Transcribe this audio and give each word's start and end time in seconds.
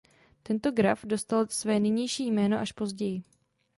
Tento 0.43 0.71
graf 0.71 1.05
dostal 1.05 1.47
své 1.47 1.79
nynější 1.79 2.25
jméno 2.31 2.59
až 2.59 2.71
později. 2.71 3.23